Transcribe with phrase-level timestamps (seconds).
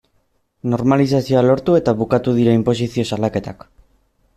[0.75, 3.73] Normalizazioa lortu eta bukatu dira inposizio salaketak.